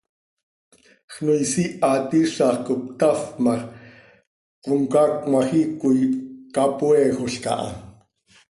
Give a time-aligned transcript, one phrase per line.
[1.13, 3.67] Xnoois ihaat iizax cop cötafp ma x,
[4.63, 6.03] comcaac cmajiic quih
[6.53, 7.67] capoeejolca ha.